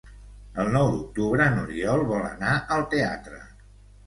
[0.61, 3.41] El nou d'octubre n'Oriol vol anar al teatre.